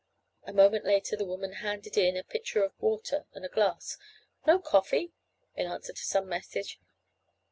[0.41, 3.99] A moment later the woman handed in a pitcher of water and a glass.
[4.47, 5.11] "No coffee?"
[5.55, 6.79] in answer to some message.